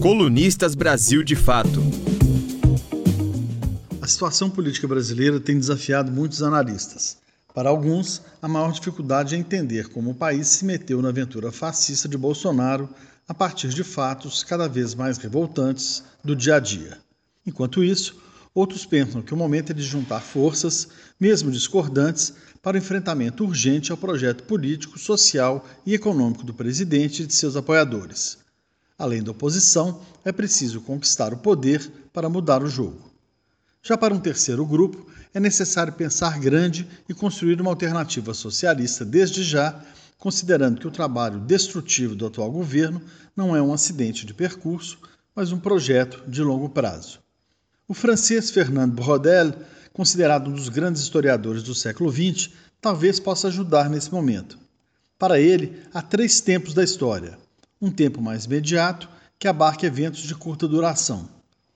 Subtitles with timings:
[0.00, 1.82] Colunistas Brasil de Fato.
[4.00, 7.18] A situação política brasileira tem desafiado muitos analistas.
[7.52, 12.08] Para alguns, a maior dificuldade é entender como o país se meteu na aventura fascista
[12.08, 12.88] de Bolsonaro
[13.26, 16.96] a partir de fatos cada vez mais revoltantes do dia a dia.
[17.44, 18.22] Enquanto isso,
[18.54, 20.86] outros pensam que o momento é de juntar forças,
[21.18, 27.26] mesmo discordantes, para o enfrentamento urgente ao projeto político, social e econômico do presidente e
[27.26, 28.38] de seus apoiadores.
[28.98, 33.08] Além da oposição, é preciso conquistar o poder para mudar o jogo.
[33.80, 39.44] Já para um terceiro grupo, é necessário pensar grande e construir uma alternativa socialista desde
[39.44, 39.80] já,
[40.18, 43.00] considerando que o trabalho destrutivo do atual governo
[43.36, 44.98] não é um acidente de percurso,
[45.34, 47.20] mas um projeto de longo prazo.
[47.86, 49.54] O francês Fernand Braudel,
[49.92, 54.58] considerado um dos grandes historiadores do século XX, talvez possa ajudar nesse momento.
[55.16, 57.38] Para ele, há três tempos da história:
[57.80, 61.28] um tempo mais imediato, que abarca eventos de curta duração,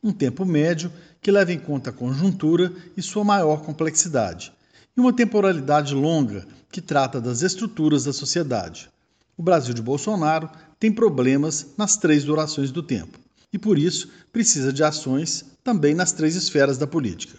[0.03, 4.53] um tempo médio, que leva em conta a conjuntura e sua maior complexidade,
[4.97, 8.91] e uma temporalidade longa, que trata das estruturas da sociedade.
[9.37, 13.19] O Brasil de Bolsonaro tem problemas nas três durações do tempo,
[13.53, 17.39] e por isso precisa de ações também nas três esferas da política.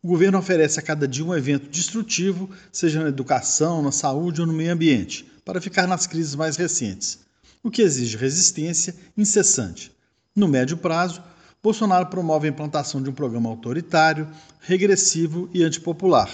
[0.00, 4.46] O governo oferece a cada dia um evento destrutivo, seja na educação, na saúde ou
[4.46, 7.18] no meio ambiente, para ficar nas crises mais recentes
[7.62, 9.92] o que exige resistência incessante.
[10.34, 11.22] No médio prazo,
[11.62, 14.28] Bolsonaro promove a implantação de um programa autoritário,
[14.60, 16.30] regressivo e antipopular.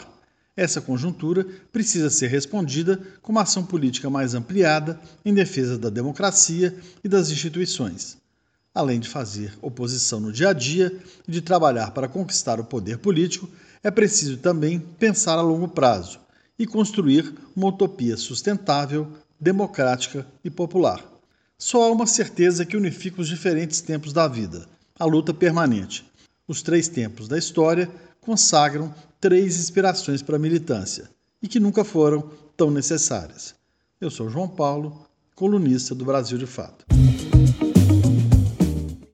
[0.57, 6.75] Essa conjuntura precisa ser respondida com uma ação política mais ampliada em defesa da democracia
[7.03, 8.17] e das instituições.
[8.75, 12.99] Além de fazer oposição no dia a dia e de trabalhar para conquistar o poder
[12.99, 13.49] político,
[13.83, 16.21] é preciso também pensar a longo prazo
[16.59, 19.09] e construir uma utopia sustentável,
[19.41, 21.16] democrática e popular.
[21.59, 24.69] Só há uma certeza que unifica os diferentes tempos da vida:
[24.99, 26.05] a luta permanente.
[26.47, 27.91] Os três tempos da história
[28.21, 31.09] consagram três inspirações para a militância
[31.43, 33.55] e que nunca foram tão necessárias.
[34.01, 36.85] Eu sou João Paulo, colunista do Brasil de Fato.